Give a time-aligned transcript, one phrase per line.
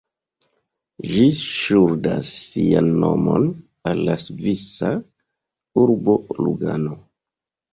[1.09, 3.45] Ĝi ŝuldas sian nomon
[3.91, 4.91] al la svisa
[5.87, 6.99] urbo Lugano.